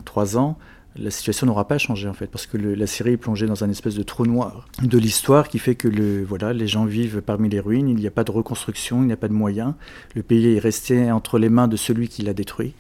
trois 0.04 0.38
ans, 0.38 0.58
la 0.96 1.12
situation 1.12 1.46
n'aura 1.46 1.68
pas 1.68 1.78
changé 1.78 2.08
en 2.08 2.14
fait, 2.14 2.28
parce 2.28 2.46
que 2.48 2.58
la 2.58 2.88
Syrie 2.88 3.12
est 3.12 3.18
plongée 3.18 3.46
dans 3.46 3.64
un 3.64 3.70
espèce 3.70 3.96
de 3.96 4.04
trou 4.04 4.26
noir 4.26 4.68
de 4.82 4.98
l'histoire 4.98 5.48
qui 5.48 5.60
fait 5.60 5.76
que 5.76 6.24
voilà, 6.24 6.54
les 6.54 6.68
gens 6.68 6.86
vivent 6.86 7.22
parmi 7.22 7.50
les 7.50 7.60
ruines, 7.60 7.90
il 7.90 7.96
n'y 7.96 8.08
a 8.08 8.12
pas 8.12 8.24
de 8.24 8.32
reconstruction, 8.32 9.02
il 9.02 9.08
n'y 9.08 9.14
a 9.14 9.18
pas 9.18 9.28
de 9.28 9.34
moyens. 9.34 9.74
Le 10.16 10.24
pays 10.24 10.56
est 10.56 10.60
resté 10.60 11.12
entre 11.12 11.40
les 11.40 11.50
mains 11.50 11.68
de 11.68 11.78
celui 11.78 12.08
qui 12.08 12.24
l'a 12.24 12.34
détruit. 12.34 12.74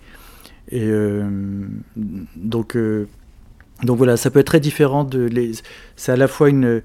Et 0.71 0.83
euh, 0.83 1.67
donc, 2.35 2.75
euh, 2.75 3.07
donc 3.83 3.97
voilà, 3.97 4.17
ça 4.17 4.29
peut 4.31 4.39
être 4.39 4.47
très 4.47 4.59
différent. 4.59 5.07
C'est 5.95 6.11
à 6.11 6.17
la 6.17 6.27
fois 6.27 6.49
une 6.49 6.81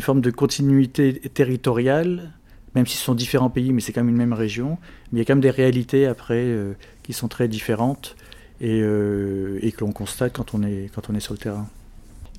forme 0.00 0.20
de 0.20 0.30
continuité 0.30 1.20
territoriale, 1.34 2.32
même 2.76 2.86
si 2.86 2.98
ce 2.98 3.04
sont 3.04 3.14
différents 3.14 3.50
pays, 3.50 3.72
mais 3.72 3.80
c'est 3.80 3.92
quand 3.92 4.02
même 4.02 4.10
une 4.10 4.16
même 4.16 4.34
région. 4.34 4.78
Mais 5.10 5.18
il 5.18 5.18
y 5.18 5.22
a 5.22 5.24
quand 5.24 5.34
même 5.34 5.40
des 5.40 5.50
réalités 5.50 6.06
après 6.06 6.44
euh, 6.44 6.74
qui 7.02 7.14
sont 7.14 7.26
très 7.26 7.48
différentes. 7.48 8.16
Euh, 8.62 9.58
et, 9.60 9.70
que 9.72 9.80
l'on 9.80 9.92
constate 9.92 10.32
quand 10.32 10.54
on, 10.54 10.62
est, 10.62 10.90
quand 10.94 11.10
on 11.10 11.14
est 11.14 11.20
sur 11.20 11.34
le 11.34 11.38
terrain. 11.38 11.66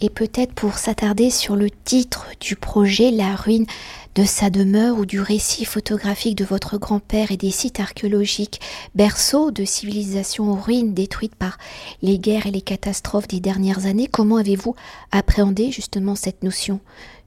Et 0.01 0.09
peut-être 0.09 0.53
pour 0.53 0.77
s'attarder 0.77 1.29
sur 1.29 1.55
le 1.55 1.69
titre 1.69 2.27
du 2.39 2.55
projet, 2.55 3.11
la 3.11 3.35
ruine 3.35 3.65
de 4.15 4.25
sa 4.25 4.49
demeure 4.49 4.97
ou 4.97 5.05
du 5.05 5.21
récit 5.21 5.65
photographique 5.65 6.35
de 6.35 6.45
votre 6.45 6.77
grand-père 6.77 7.31
et 7.31 7.37
des 7.37 7.51
sites 7.51 7.79
archéologiques, 7.79 8.59
berceau 8.95 9.51
de 9.51 9.63
civilisations 9.63 10.51
aux 10.51 10.55
ruines 10.55 10.95
détruites 10.95 11.35
par 11.35 11.59
les 12.01 12.17
guerres 12.17 12.47
et 12.47 12.51
les 12.51 12.61
catastrophes 12.61 13.27
des 13.27 13.39
dernières 13.39 13.85
années, 13.85 14.07
comment 14.07 14.37
avez-vous 14.37 14.75
appréhendé 15.11 15.71
justement 15.71 16.15
cette 16.15 16.43
notion 16.43 16.79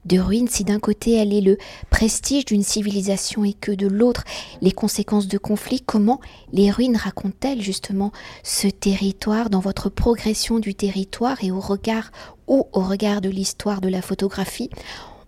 de 0.05 0.19
ruines 0.19 0.47
si 0.47 0.63
d'un 0.63 0.79
côté 0.79 1.13
elle 1.13 1.33
est 1.33 1.41
le 1.41 1.57
prestige 1.89 2.45
d'une 2.45 2.63
civilisation 2.63 3.43
et 3.43 3.53
que 3.53 3.71
de 3.71 3.87
l'autre 3.87 4.23
les 4.61 4.71
conséquences 4.71 5.27
de 5.27 5.37
conflits, 5.37 5.81
comment 5.81 6.19
les 6.53 6.71
ruines 6.71 6.97
racontent-elles 6.97 7.61
justement 7.61 8.11
ce 8.43 8.67
territoire 8.67 9.49
dans 9.49 9.59
votre 9.59 9.89
progression 9.89 10.59
du 10.59 10.75
territoire 10.75 11.43
et 11.43 11.51
au 11.51 11.59
regard 11.59 12.11
ou 12.47 12.67
au 12.73 12.81
regard 12.81 13.21
de 13.21 13.29
l'histoire 13.29 13.81
de 13.81 13.89
la 13.89 14.01
photographie? 14.01 14.69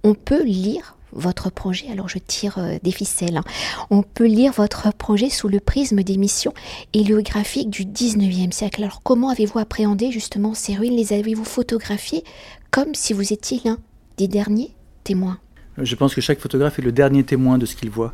On 0.04 0.16
peut 0.16 0.44
lire 0.44 0.98
votre 1.16 1.52
projet, 1.52 1.92
alors 1.92 2.10
je 2.10 2.18
tire 2.18 2.58
euh, 2.58 2.78
des 2.82 2.92
ficelles, 2.92 3.38
hein. 3.38 3.44
on 3.92 4.02
peut 4.02 4.26
lire 4.26 4.52
votre 4.52 4.92
projet 4.94 5.30
sous 5.30 5.48
le 5.48 5.60
prisme 5.60 6.02
des 6.02 6.18
missions 6.18 6.54
héliographiques 6.94 7.70
du 7.70 7.86
19e 7.86 8.52
siècle. 8.52 8.84
Alors 8.84 9.02
comment 9.04 9.30
avez-vous 9.30 9.60
appréhendé 9.60 10.12
justement 10.12 10.56
ces 10.56 10.76
ruines? 10.76 10.96
Les 10.96 11.14
avez-vous 11.14 11.46
photographiées 11.46 12.24
comme 12.72 12.96
si 12.96 13.14
vous 13.14 13.32
étiez 13.32 13.62
l'un 13.64 13.78
des 14.18 14.28
derniers 14.28 14.72
témoins 15.04 15.40
Je 15.78 15.96
pense 15.96 16.16
que 16.16 16.22
chaque 16.22 16.40
photographe 16.40 16.80
est 16.80 16.84
le 16.84 16.92
dernier 16.92 17.24
témoin 17.24 17.58
de 17.58 17.66
ce 17.66 17.76
qu'il 17.76 17.90
voit 17.90 18.14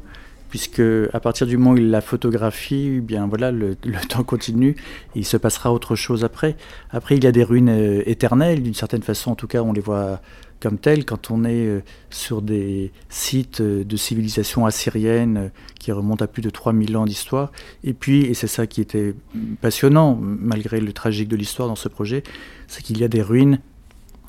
puisque 0.50 0.82
à 1.14 1.20
partir 1.20 1.48
du 1.48 1.58
moment 1.58 1.72
où 1.72 1.78
il 1.78 1.90
la 1.90 2.02
photographie, 2.02 2.96
eh 2.98 3.02
bien 3.02 3.28
voilà, 3.28 3.52
le, 3.52 3.76
temps 4.10 4.24
continue 4.24 4.76
il 5.16 5.26
se 5.26 5.38
passera 5.38 5.72
autre 5.72 5.96
chose 5.96 6.24
après. 6.24 6.56
Après, 6.90 7.16
il 7.16 7.24
y 7.24 7.28
a 7.28 7.32
des 7.32 7.44
ruines 7.44 7.70
euh, 7.70 8.04
éternelles, 8.06 8.64
d'une 8.64 8.74
certaine 8.74 9.04
façon, 9.04 9.32
en 9.32 9.36
tout 9.36 9.48
cas, 9.48 9.62
on 9.62 9.74
les 9.74 9.82
voit 9.82 10.22
comme 10.60 10.78
telles 10.78 11.06
quand 11.06 11.32
on 11.32 11.46
est 11.46 11.66
euh, 11.66 11.82
sur 12.10 12.42
des 12.42 12.92
sites 13.08 13.62
euh, 13.62 13.84
de 13.86 13.96
civilisation 13.96 14.66
assyrienne 14.66 15.52
qui 15.80 15.92
remontent 15.92 16.26
à 16.26 16.28
plus 16.28 16.42
de 16.42 16.50
3000 16.50 16.98
ans 16.98 17.06
d'histoire. 17.06 17.52
Et 17.84 17.94
puis, 17.94 18.22
et 18.26 18.34
c'est 18.34 18.48
ça 18.48 18.68
qui 18.68 18.82
était 18.82 19.14
passionnant, 19.62 20.18
malgré 20.22 20.82
le 20.82 20.92
tragique 20.94 21.30
de 21.30 21.38
l'histoire 21.38 21.68
dans 21.68 21.76
ce 21.76 21.88
projet, 21.88 22.24
c'est 22.68 22.84
qu'il 22.84 22.98
y 22.98 23.04
a 23.04 23.08
des 23.08 23.22
ruines 23.22 23.60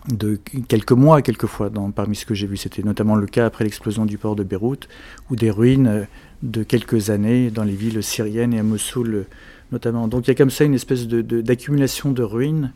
de 0.09 0.37
quelques 0.69 0.92
mois 0.92 1.23
quelquefois 1.23 1.71
dans, 1.71 1.90
parmi 1.90 2.16
ce 2.16 2.25
que 2.25 2.35
j'ai 2.35 2.47
vu. 2.47 2.57
C'était 2.57 2.83
notamment 2.83 3.16
le 3.16 3.26
cas 3.26 3.47
après 3.47 3.64
l'explosion 3.64 4.07
du 4.07 4.19
port 4.19 4.37
de 4.37 4.42
Beyrouth, 4.42 4.88
ou 5.30 5.37
des 5.37 5.50
ruines 5.50 5.87
euh, 5.87 6.04
de 6.42 6.62
quelques 6.62 7.11
années 7.11 7.50
dans 7.50 7.64
les 7.64 7.75
villes 7.75 8.02
syriennes 8.02 8.54
et 8.54 8.59
à 8.59 8.62
Mossoul 8.62 9.14
euh, 9.14 9.26
notamment. 9.73 10.09
Donc 10.09 10.26
il 10.26 10.28
y 10.28 10.30
a 10.33 10.35
comme 10.35 10.50
ça 10.50 10.64
une 10.64 10.75
espèce 10.75 11.07
d'accumulation 11.07 12.12
de, 12.12 12.23
ruines 12.23 12.73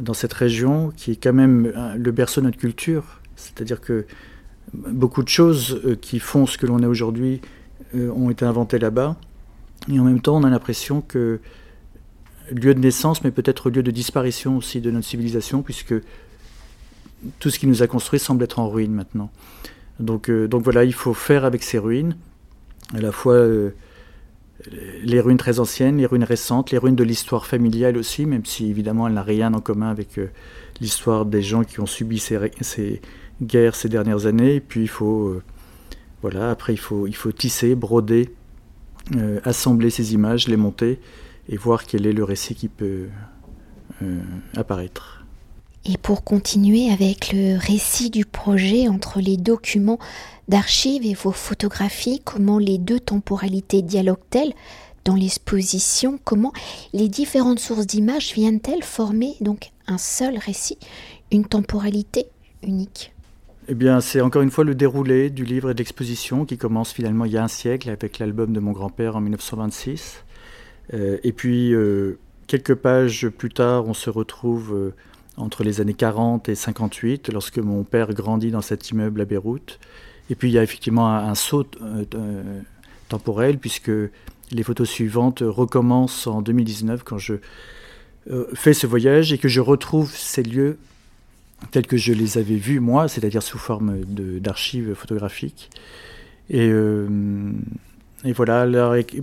dans 0.00 0.14
cette 0.14 0.32
région 0.32 0.92
qui 0.96 1.12
est 1.12 1.22
quand 1.22 1.32
même 1.32 1.72
euh, 1.76 1.94
le 1.94 2.10
berceau 2.10 2.40
de 2.40 2.46
notre 2.46 2.58
culture. 2.58 3.20
C'est-à-dire 3.36 3.80
que 3.80 4.06
beaucoup 4.74 5.22
de 5.22 5.28
choses 5.28 5.80
qui 6.02 6.18
font 6.18 6.46
ce 6.46 6.58
que 6.58 6.66
l'on 6.66 6.80
est 6.80 6.86
aujourd'hui 6.86 7.40
ont 7.94 8.30
été 8.30 8.44
inventées 8.44 8.78
là-bas. 8.78 9.16
Et 9.90 9.98
en 9.98 10.04
même 10.04 10.20
temps, 10.20 10.36
on 10.36 10.44
a 10.44 10.50
l'impression 10.50 11.00
que 11.00 11.40
lieu 12.50 12.74
de 12.74 12.80
naissance, 12.80 13.24
mais 13.24 13.30
peut-être 13.30 13.70
lieu 13.70 13.82
de 13.82 13.90
disparition 13.90 14.58
aussi 14.58 14.80
de 14.80 14.90
notre 14.90 15.06
civilisation, 15.06 15.62
puisque 15.62 15.94
tout 17.38 17.50
ce 17.50 17.58
qui 17.58 17.66
nous 17.66 17.82
a 17.82 17.86
construit 17.86 18.18
semble 18.18 18.44
être 18.44 18.58
en 18.58 18.68
ruine 18.68 18.92
maintenant. 18.92 19.30
Donc, 19.98 20.30
euh, 20.30 20.48
donc 20.48 20.62
voilà, 20.62 20.84
il 20.84 20.94
faut 20.94 21.14
faire 21.14 21.44
avec 21.44 21.62
ces 21.62 21.78
ruines, 21.78 22.16
à 22.94 23.00
la 23.00 23.12
fois 23.12 23.34
euh, 23.34 23.70
les 25.02 25.20
ruines 25.20 25.36
très 25.36 25.60
anciennes, 25.60 25.98
les 25.98 26.06
ruines 26.06 26.24
récentes, 26.24 26.70
les 26.70 26.78
ruines 26.78 26.96
de 26.96 27.04
l'histoire 27.04 27.46
familiale 27.46 27.96
aussi, 27.96 28.26
même 28.26 28.44
si 28.44 28.70
évidemment 28.70 29.06
elle 29.06 29.14
n'a 29.14 29.22
rien 29.22 29.52
en 29.52 29.60
commun 29.60 29.90
avec 29.90 30.18
euh, 30.18 30.28
l'histoire 30.80 31.26
des 31.26 31.42
gens 31.42 31.64
qui 31.64 31.80
ont 31.80 31.86
subi 31.86 32.18
ces, 32.18 32.38
ces, 32.60 33.00
guerres 33.42 33.74
ces 33.74 33.88
dernières 33.88 34.26
années. 34.26 34.56
Et 34.56 34.60
puis 34.60 34.82
il 34.82 34.88
faut, 34.88 35.40
voilà, 36.22 36.50
après 36.50 36.72
il 36.72 36.78
faut, 36.78 37.06
il 37.06 37.14
faut 37.14 37.32
tisser, 37.32 37.74
broder, 37.74 38.34
assembler 39.44 39.90
ces 39.90 40.14
images, 40.14 40.48
les 40.48 40.56
monter 40.56 41.00
et 41.48 41.56
voir 41.56 41.84
quel 41.84 42.06
est 42.06 42.12
le 42.12 42.24
récit 42.24 42.54
qui 42.54 42.68
peut 42.68 43.06
apparaître. 44.54 45.19
Et 45.86 45.96
pour 45.96 46.24
continuer 46.24 46.90
avec 46.90 47.32
le 47.32 47.56
récit 47.56 48.10
du 48.10 48.24
projet 48.26 48.88
entre 48.88 49.20
les 49.20 49.36
documents 49.36 49.98
d'archives 50.48 51.06
et 51.06 51.14
vos 51.14 51.32
photographies, 51.32 52.20
comment 52.24 52.58
les 52.58 52.76
deux 52.76 53.00
temporalités 53.00 53.80
dialoguent-elles 53.80 54.52
dans 55.04 55.14
l'exposition 55.14 56.18
Comment 56.24 56.52
les 56.92 57.08
différentes 57.08 57.60
sources 57.60 57.86
d'images 57.86 58.34
viennent-elles 58.34 58.82
former 58.82 59.34
donc 59.40 59.70
un 59.86 59.96
seul 59.96 60.36
récit, 60.36 60.78
une 61.32 61.46
temporalité 61.46 62.26
unique? 62.62 63.12
Eh 63.68 63.74
bien, 63.74 64.00
c'est 64.00 64.20
encore 64.20 64.42
une 64.42 64.50
fois 64.50 64.64
le 64.64 64.74
déroulé 64.74 65.30
du 65.30 65.44
livre 65.44 65.70
et 65.70 65.74
de 65.74 65.78
l'exposition 65.78 66.44
qui 66.44 66.58
commence 66.58 66.92
finalement 66.92 67.24
il 67.24 67.32
y 67.32 67.38
a 67.38 67.44
un 67.44 67.48
siècle 67.48 67.88
avec 67.88 68.18
l'album 68.18 68.52
de 68.52 68.60
mon 68.60 68.72
grand-père 68.72 69.16
en 69.16 69.20
1926. 69.20 70.24
Euh, 70.92 71.18
et 71.22 71.32
puis, 71.32 71.72
euh, 71.72 72.18
quelques 72.48 72.74
pages 72.74 73.28
plus 73.28 73.50
tard, 73.50 73.86
on 73.86 73.94
se 73.94 74.10
retrouve 74.10 74.74
euh, 74.74 74.94
entre 75.36 75.64
les 75.64 75.80
années 75.80 75.94
40 75.94 76.48
et 76.48 76.54
58, 76.54 77.30
lorsque 77.32 77.58
mon 77.58 77.82
père 77.84 78.12
grandit 78.12 78.50
dans 78.50 78.60
cet 78.60 78.90
immeuble 78.90 79.20
à 79.20 79.24
Beyrouth. 79.24 79.78
Et 80.28 80.34
puis 80.34 80.48
il 80.48 80.52
y 80.52 80.58
a 80.58 80.62
effectivement 80.62 81.08
un, 81.14 81.34
saut 81.34 81.66
euh, 81.82 82.04
euh, 82.14 82.60
temporel, 83.08 83.58
puisque 83.58 83.90
les 83.90 84.62
photos 84.62 84.88
suivantes 84.88 85.42
recommencent 85.44 86.26
en 86.26 86.42
2019, 86.42 87.02
quand 87.02 87.18
je 87.18 87.34
euh, 88.30 88.46
fais 88.54 88.74
ce 88.74 88.86
voyage 88.86 89.32
et 89.32 89.38
que 89.38 89.48
je 89.48 89.60
retrouve 89.60 90.12
ces 90.14 90.42
lieux 90.42 90.78
tels 91.72 91.86
que 91.86 91.96
je 91.96 92.12
les 92.12 92.38
avais 92.38 92.56
vus 92.56 92.80
moi, 92.80 93.08
c'est-à-dire 93.08 93.42
sous 93.42 93.58
forme 93.58 94.00
d'archives 94.04 94.94
photographiques. 94.94 95.68
Et, 96.48 96.72
voilà, 98.34 98.66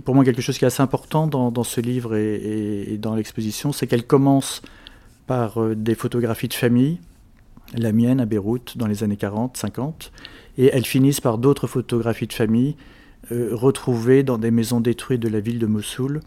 pour 0.04 0.14
moi 0.14 0.24
quelque 0.24 0.40
chose 0.40 0.56
qui 0.56 0.64
est 0.64 0.68
assez 0.68 0.82
important 0.82 1.26
dans, 1.26 1.64
ce 1.64 1.80
livre 1.80 2.14
et 2.14 2.96
dans 3.00 3.16
l'exposition, 3.16 3.72
c'est 3.72 3.88
qu'elle 3.88 4.06
commence 4.06 4.62
par 5.28 5.62
euh, 5.62 5.76
des 5.76 5.94
photographies 5.94 6.48
de 6.48 6.54
famille, 6.54 6.98
la 7.76 7.92
mienne 7.92 8.18
à 8.18 8.26
Beyrouth 8.26 8.76
dans 8.76 8.88
les 8.88 9.04
années 9.04 9.16
40, 9.16 9.56
50, 9.56 10.10
et 10.56 10.70
elles 10.72 10.86
finissent 10.86 11.20
par 11.20 11.38
d'autres 11.38 11.68
photographies 11.68 12.26
de 12.26 12.32
famille 12.32 12.74
euh, 13.30 13.50
retrouvées 13.52 14.24
dans 14.24 14.38
des 14.38 14.50
maisons 14.50 14.80
détruites 14.80 15.20
de 15.20 15.28
la 15.28 15.38
ville 15.38 15.60
de 15.60 15.66
Mossoul. 15.66 16.20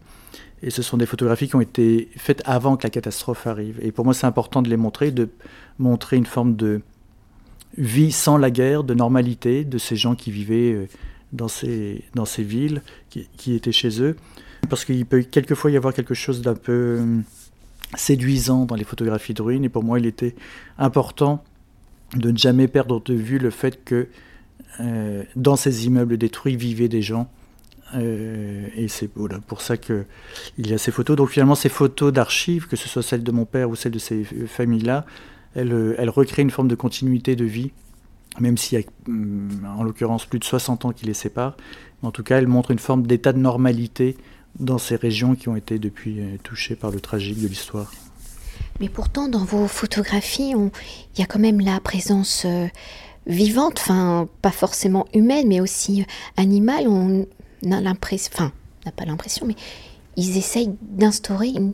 Et 0.62 0.70
ce 0.70 0.80
sont 0.80 0.96
des 0.96 1.06
photographies 1.06 1.48
qui 1.48 1.56
ont 1.56 1.60
été 1.60 2.08
faites 2.16 2.40
avant 2.46 2.76
que 2.76 2.84
la 2.84 2.90
catastrophe 2.90 3.46
arrive. 3.48 3.78
Et 3.82 3.90
pour 3.90 4.04
moi, 4.04 4.14
c'est 4.14 4.26
important 4.26 4.62
de 4.62 4.70
les 4.70 4.76
montrer, 4.76 5.10
de 5.10 5.28
montrer 5.80 6.16
une 6.16 6.26
forme 6.26 6.54
de 6.54 6.80
vie 7.76 8.12
sans 8.12 8.36
la 8.36 8.50
guerre, 8.50 8.84
de 8.84 8.94
normalité 8.94 9.64
de 9.64 9.78
ces 9.78 9.96
gens 9.96 10.14
qui 10.14 10.30
vivaient 10.30 10.72
euh, 10.72 10.86
dans 11.32 11.48
ces, 11.48 12.04
dans 12.14 12.24
ces 12.24 12.44
villes, 12.44 12.82
qui, 13.10 13.28
qui 13.36 13.54
étaient 13.54 13.72
chez 13.72 14.00
eux. 14.00 14.16
Parce 14.70 14.84
qu'il 14.84 15.04
peut 15.04 15.22
quelquefois 15.22 15.72
y 15.72 15.76
avoir 15.76 15.92
quelque 15.92 16.14
chose 16.14 16.40
d'un 16.40 16.54
peu 16.54 17.00
séduisant 17.96 18.64
dans 18.64 18.74
les 18.74 18.84
photographies 18.84 19.34
de 19.34 19.42
ruines. 19.42 19.64
Et 19.64 19.68
pour 19.68 19.84
moi, 19.84 19.98
il 19.98 20.06
était 20.06 20.34
important 20.78 21.44
de 22.16 22.30
ne 22.30 22.36
jamais 22.36 22.68
perdre 22.68 23.02
de 23.02 23.14
vue 23.14 23.38
le 23.38 23.50
fait 23.50 23.84
que 23.84 24.08
euh, 24.80 25.22
dans 25.36 25.56
ces 25.56 25.86
immeubles 25.86 26.16
détruits 26.16 26.56
vivaient 26.56 26.88
des 26.88 27.02
gens. 27.02 27.30
Euh, 27.94 28.68
et 28.74 28.88
c'est 28.88 29.08
pour 29.08 29.60
ça 29.60 29.76
qu'il 29.76 30.06
y 30.58 30.72
a 30.72 30.78
ces 30.78 30.90
photos. 30.90 31.16
Donc 31.16 31.30
finalement, 31.30 31.54
ces 31.54 31.68
photos 31.68 32.12
d'archives, 32.12 32.66
que 32.68 32.76
ce 32.76 32.88
soit 32.88 33.02
celles 33.02 33.22
de 33.22 33.32
mon 33.32 33.44
père 33.44 33.68
ou 33.70 33.76
celles 33.76 33.92
de 33.92 33.98
ces 33.98 34.24
familles-là, 34.24 35.04
elles, 35.54 35.94
elles 35.98 36.10
recréent 36.10 36.44
une 36.44 36.50
forme 36.50 36.68
de 36.68 36.74
continuité 36.74 37.36
de 37.36 37.44
vie, 37.44 37.72
même 38.40 38.56
s'il 38.56 38.78
y 38.78 38.82
a 38.82 38.86
hum, 39.08 39.48
en 39.76 39.82
l'occurrence 39.82 40.24
plus 40.24 40.38
de 40.38 40.44
60 40.44 40.86
ans 40.86 40.92
qui 40.92 41.04
les 41.04 41.14
séparent. 41.14 41.56
En 42.02 42.10
tout 42.10 42.22
cas, 42.22 42.38
elles 42.38 42.48
montrent 42.48 42.70
une 42.70 42.78
forme 42.78 43.06
d'état 43.06 43.32
de 43.32 43.38
normalité 43.38 44.16
dans 44.58 44.78
ces 44.78 44.96
régions 44.96 45.34
qui 45.34 45.48
ont 45.48 45.56
été 45.56 45.78
depuis 45.78 46.20
euh, 46.20 46.36
touchées 46.42 46.76
par 46.76 46.90
le 46.90 47.00
tragique 47.00 47.40
de 47.40 47.48
l'histoire. 47.48 47.92
Mais 48.80 48.88
pourtant, 48.88 49.28
dans 49.28 49.44
vos 49.44 49.68
photographies, 49.68 50.52
il 50.52 51.20
y 51.20 51.22
a 51.22 51.26
quand 51.26 51.38
même 51.38 51.60
la 51.60 51.80
présence 51.80 52.44
euh, 52.46 52.66
vivante, 53.26 53.78
enfin, 53.78 54.28
pas 54.40 54.50
forcément 54.50 55.06
humaine, 55.14 55.48
mais 55.48 55.60
aussi 55.60 56.02
euh, 56.02 56.04
animale. 56.36 56.86
On 56.88 57.26
a 57.70 57.80
l'impression, 57.80 58.30
enfin, 58.34 58.52
n'a 58.84 58.92
pas 58.92 59.04
l'impression, 59.04 59.46
mais 59.46 59.56
ils 60.16 60.36
essayent 60.36 60.74
d'instaurer 60.80 61.48
une 61.48 61.72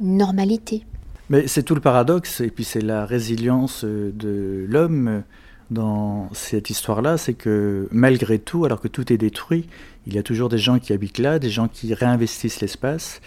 normalité. 0.00 0.84
Mais 1.28 1.46
c'est 1.46 1.62
tout 1.62 1.74
le 1.74 1.80
paradoxe, 1.80 2.40
et 2.40 2.50
puis 2.50 2.64
c'est 2.64 2.80
la 2.80 3.06
résilience 3.06 3.84
de 3.84 4.66
l'homme 4.68 5.22
dans 5.70 6.28
cette 6.32 6.70
histoire-là, 6.70 7.16
c'est 7.16 7.34
que 7.34 7.88
malgré 7.92 8.38
tout, 8.38 8.64
alors 8.64 8.80
que 8.80 8.88
tout 8.88 9.12
est 9.12 9.18
détruit, 9.18 9.68
il 10.06 10.14
y 10.14 10.18
a 10.18 10.22
toujours 10.22 10.48
des 10.48 10.58
gens 10.58 10.78
qui 10.78 10.92
habitent 10.92 11.18
là, 11.18 11.38
des 11.38 11.50
gens 11.50 11.68
qui 11.68 11.94
réinvestissent 11.94 12.60
l'espace, 12.60 13.20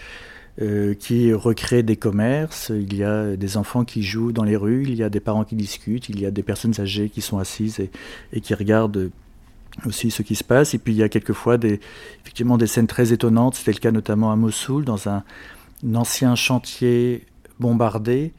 euh, 0.61 0.93
qui 0.93 1.33
recréent 1.33 1.83
des 1.83 1.95
commerces, 1.95 2.69
il 2.69 2.95
y 2.95 3.03
a 3.03 3.35
des 3.35 3.57
enfants 3.57 3.85
qui 3.85 4.03
jouent 4.03 4.31
dans 4.31 4.43
les 4.43 4.55
rues, 4.55 4.83
il 4.83 4.95
y 4.95 5.03
a 5.03 5.09
des 5.09 5.19
parents 5.19 5.45
qui 5.45 5.55
discutent, 5.55 6.09
il 6.09 6.19
y 6.19 6.25
a 6.25 6.31
des 6.31 6.43
personnes 6.43 6.79
âgées 6.79 7.09
qui 7.09 7.21
sont 7.21 7.39
assises 7.39 7.79
et, 8.33 8.41
qui 8.41 8.53
regardent 8.53 9.09
aussi 9.85 10.11
ce 10.11 10.21
qui 10.21 10.35
se 10.35 10.43
passe. 10.43 10.73
Et 10.73 10.77
puis 10.77 10.93
il 10.93 10.97
y 10.97 11.03
a 11.03 11.09
quelquefois 11.09 11.57
des, 11.57 11.79
effectivement 12.21 12.57
des 12.57 12.67
scènes 12.67 12.87
très 12.87 13.13
étonnantes, 13.13 13.55
c'était 13.55 13.71
le 13.71 13.79
cas 13.79 13.91
notamment 13.91 14.31
à 14.31 14.35
Mossoul, 14.35 14.85
dans 14.85 15.09
un 15.09 15.23
ancien 15.95 16.35
chantier 16.35 17.25
bombardé, 17.59 18.31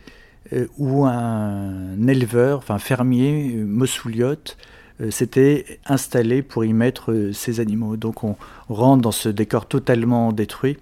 où 0.79 1.05
un 1.07 2.07
éleveur, 2.07 2.59
enfin 2.59 2.79
fermier, 2.79 3.55
euh, 3.57 3.65
mossouliote, 3.65 4.57
euh, 5.01 5.11
s'était 5.11 5.81
installé 5.87 6.43
pour 6.43 6.65
y 6.65 6.73
mettre 6.73 7.31
ses 7.33 7.61
animaux. 7.61 7.97
Donc 7.97 8.25
on 8.25 8.37
rentre 8.69 9.03
dans 9.03 9.13
ce 9.13 9.29
décor 9.29 9.67
totalement 9.67 10.33
détruit 10.33 10.79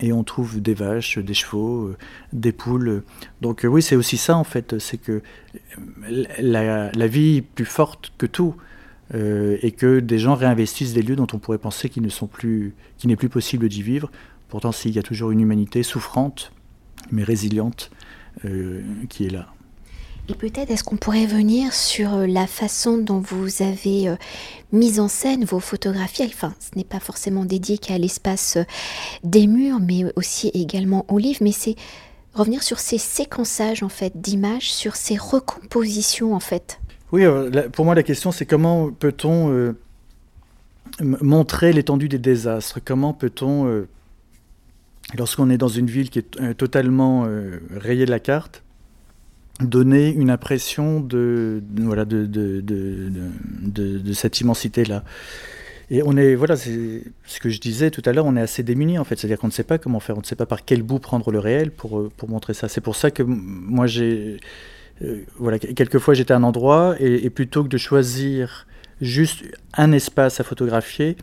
et 0.00 0.12
on 0.12 0.24
trouve 0.24 0.60
des 0.60 0.74
vaches, 0.74 1.18
des 1.18 1.34
chevaux, 1.34 1.92
des 2.32 2.52
poules. 2.52 3.02
Donc 3.40 3.66
oui, 3.68 3.82
c'est 3.82 3.96
aussi 3.96 4.16
ça 4.16 4.36
en 4.36 4.44
fait, 4.44 4.78
c'est 4.78 4.96
que 4.96 5.22
la, 6.08 7.06
vie 7.06 7.38
est 7.38 7.42
plus 7.42 7.66
forte 7.66 8.12
que 8.16 8.24
tout. 8.24 8.54
et 9.12 9.74
que 9.76 10.00
des 10.00 10.18
gens 10.18 10.36
réinvestissent 10.36 10.94
des 10.94 11.02
lieux 11.02 11.16
dont 11.16 11.26
on 11.34 11.38
pourrait 11.38 11.58
penser 11.58 11.90
qu'ils 11.90 12.02
ne 12.02 12.08
sont 12.08 12.28
plus, 12.28 12.74
qu'il 12.96 13.08
n'est 13.08 13.16
plus 13.16 13.28
possible 13.28 13.68
d'y 13.68 13.82
vivre. 13.82 14.10
Pourtant, 14.48 14.72
s'il 14.72 14.92
y 14.92 14.98
a 14.98 15.02
toujours 15.02 15.32
une 15.32 15.40
humanité 15.40 15.82
souffrante, 15.82 16.50
mais 17.12 17.22
résiliente, 17.22 17.90
euh, 17.92 17.99
qui 19.08 19.26
est 19.26 19.30
là. 19.30 19.48
Et 20.30 20.34
peut-être 20.34 20.70
est-ce 20.70 20.84
qu'on 20.84 20.96
pourrait 20.96 21.26
venir 21.26 21.72
sur 21.72 22.14
euh, 22.14 22.26
la 22.26 22.46
façon 22.46 22.98
dont 22.98 23.18
vous 23.18 23.62
avez 23.62 24.08
euh, 24.08 24.14
mis 24.70 25.00
en 25.00 25.08
scène 25.08 25.44
vos 25.44 25.58
photographies. 25.58 26.22
Enfin, 26.24 26.54
ce 26.60 26.78
n'est 26.78 26.84
pas 26.84 27.00
forcément 27.00 27.44
dédié 27.44 27.78
qu'à 27.78 27.98
l'espace 27.98 28.56
euh, 28.56 28.62
des 29.24 29.48
murs, 29.48 29.80
mais 29.80 30.04
aussi 30.14 30.48
également 30.54 31.04
au 31.08 31.18
livre. 31.18 31.40
Mais 31.40 31.50
c'est 31.50 31.74
revenir 32.32 32.62
sur 32.62 32.78
ces 32.78 32.98
séquençages 32.98 33.82
en 33.82 33.88
fait 33.88 34.20
d'images, 34.20 34.72
sur 34.72 34.94
ces 34.94 35.16
recompositions 35.16 36.32
en 36.32 36.40
fait. 36.40 36.80
Oui, 37.10 37.24
pour 37.72 37.84
moi 37.84 37.96
la 37.96 38.04
question 38.04 38.30
c'est 38.30 38.46
comment 38.46 38.92
peut-on 38.92 39.74
montrer 41.00 41.72
l'étendue 41.72 42.08
des 42.08 42.20
désastres? 42.20 42.78
Comment 42.84 43.12
peut-on, 43.12 43.84
lorsqu'on 45.16 45.50
est 45.50 45.58
dans 45.58 45.68
une 45.68 45.86
ville 45.86 46.10
qui 46.10 46.20
est 46.20 46.54
totalement 46.54 47.26
rayée 47.76 48.06
de 48.06 48.10
la 48.10 48.20
carte, 48.20 48.62
donner 49.60 50.12
une 50.12 50.30
impression 50.30 51.00
de, 51.00 51.62
voilà, 51.78 52.04
de, 52.04 52.26
de, 52.26 52.62
de, 52.62 54.12
cette 54.12 54.40
immensité-là. 54.40 55.04
Et 55.90 56.02
on 56.04 56.16
est, 56.16 56.36
voilà, 56.36 56.56
ce 56.56 57.40
que 57.40 57.48
je 57.48 57.60
disais 57.60 57.90
tout 57.90 58.02
à 58.04 58.12
l'heure, 58.12 58.26
on 58.26 58.36
est 58.36 58.40
assez 58.40 58.62
démunis 58.62 58.98
en 58.98 59.04
fait. 59.04 59.18
C'est-à-dire 59.18 59.38
qu'on 59.38 59.48
ne 59.48 59.52
sait 59.52 59.64
pas 59.64 59.78
comment 59.78 60.00
faire, 60.00 60.16
on 60.16 60.20
ne 60.20 60.24
sait 60.24 60.36
pas 60.36 60.46
par 60.46 60.64
quel 60.64 60.82
bout 60.82 61.00
prendre 61.00 61.30
le 61.32 61.40
réel 61.40 61.72
pour, 61.72 61.98
euh, 61.98 62.10
pour 62.16 62.28
montrer 62.28 62.54
ça. 62.54 62.68
C'est 62.68 62.80
pour 62.80 62.94
ça 62.94 63.10
que 63.10 63.22
moi 63.24 63.86
j'ai. 63.86 64.38
Euh, 65.02 65.24
voilà, 65.38 65.58
quelquefois 65.58 66.14
j'étais 66.14 66.32
à 66.32 66.36
un 66.36 66.42
endroit 66.42 66.94
et, 67.00 67.28
plutôt 67.30 67.64
que 67.64 67.68
de 67.68 67.78
choisir 67.78 68.66
juste 69.00 69.44
un 69.72 69.92
espace 69.92 70.40
à 70.40 70.44
photographier, 70.44 71.16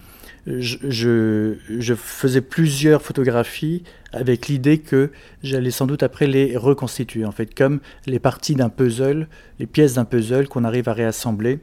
je, 0.47 1.93
faisais 1.95 2.41
plusieurs 2.41 3.01
photographies 3.01 3.83
avec 4.13 4.47
l'idée 4.47 4.77
que 4.79 5.11
j'allais 5.43 5.71
sans 5.71 5.85
doute 5.85 6.03
après 6.03 6.25
les 6.25 6.55
reconstituer, 6.55 7.25
en 7.25 7.31
fait, 7.31 7.53
comme 7.53 7.79
les 8.05 8.19
parties 8.19 8.55
d'un 8.55 8.69
puzzle, 8.69 9.27
les 9.59 9.67
pièces 9.67 9.95
d'un 9.95 10.05
puzzle 10.05 10.47
qu'on 10.47 10.63
arrive 10.63 10.87
à 10.87 10.93
réassembler. 10.93 11.59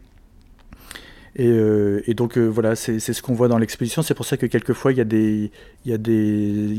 Et, 1.37 1.49
euh, 1.49 2.01
donc 2.15 2.39
euh, 2.39 2.47
voilà, 2.47 2.77
c'est 2.77 3.01
ce 3.01 3.23
qu'on 3.23 3.35
voit 3.35 3.49
dans 3.49 3.59
l'exposition. 3.59 4.03
C'est 4.03 4.15
pour 4.15 4.27
ça 4.27 4.37
que 4.37 4.47
quelquefois 4.47 4.93
il 4.93 4.99
y, 4.99 5.01
a 5.01 5.05
des, 5.05 5.51
y 5.85 5.91
y 5.91 5.93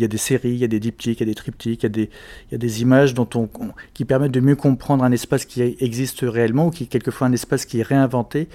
a 0.04 0.08
des 0.08 0.18
séries, 0.18 0.52
il 0.52 0.58
y 0.58 0.64
a 0.64 0.68
des 0.68 0.80
diptyques, 0.80 1.20
il 1.20 1.24
y 1.24 1.30
a 1.30 1.32
des 1.32 1.36
triptyques, 1.36 1.84
il 1.84 1.86
y 1.86 1.88
a 1.88 1.90
des, 1.90 2.10
y 2.52 2.56
a 2.56 2.58
des 2.58 2.82
images 2.82 3.14
dont 3.14 3.28
on, 3.36 3.50
qui 3.94 4.06
permettent 4.06 4.32
de 4.32 4.40
mieux 4.40 4.56
comprendre 4.56 5.04
un 5.04 5.12
espace 5.12 5.44
qui 5.44 5.62
existe 5.62 6.22
réellement 6.22 6.68
ou 6.68 6.70
qui 6.70 6.84
est 6.84 6.88
quelquefois 6.88 7.28
un 7.28 7.34
espace 7.34 7.66
qui 7.66 7.80
est 7.80 7.84
réinventé. 7.84 8.48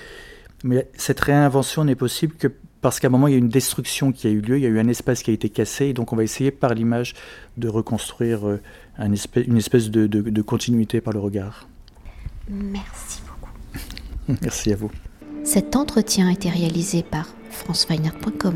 Mais 0.63 0.89
cette 0.95 1.21
réinvention 1.21 1.85
n'est 1.85 1.95
possible 1.97 2.35
que 2.35 2.49
parce 2.81 3.01
qu'à 3.01 3.09
un 3.09 3.11
moment, 3.11 3.29
il 3.29 3.33
y 3.33 3.35
a 3.35 3.39
une 3.39 3.49
destruction 3.49 4.13
qui 4.13 4.27
a 4.27 4.31
eu 4.31 4.41
lieu, 4.41 4.59
il 4.59 4.63
y 4.63 4.67
a 4.67 4.69
eu 4.69 4.79
un 4.79 4.89
espace 4.89 5.23
qui 5.23 5.31
a 5.31 5.35
été 5.35 5.49
cassé, 5.49 5.87
et 5.87 5.93
donc 5.93 6.13
on 6.13 6.17
va 6.17 6.25
essayer 6.25 6.51
par 6.51 6.75
l'image 6.75 7.15
de 7.57 7.69
reconstruire 7.69 8.49
euh, 8.49 8.61
un 8.99 9.13
espèce, 9.13 9.47
une 9.47 9.57
espèce 9.57 9.91
de, 9.91 10.07
de, 10.07 10.23
de 10.23 10.43
continuité 10.43 11.01
par 11.01 11.13
le 11.13 11.21
regard. 11.21 11.69
Merci 12.49 13.21
beaucoup. 13.27 13.53
Merci 14.43 14.73
à 14.73 14.77
vous. 14.77 14.91
Cet 15.45 15.77
entretien 15.77 16.29
a 16.29 16.33
été 16.33 16.49
réalisé 16.49 17.03
par 17.03 17.29
franceweiner.com. 17.51 18.55